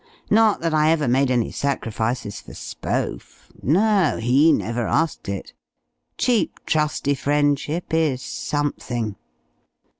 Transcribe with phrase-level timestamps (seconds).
[0.31, 5.53] Not that I ever made any sacrifices for Spohf no, he never asked it;
[6.17, 9.15] cheap trusty friendship is something!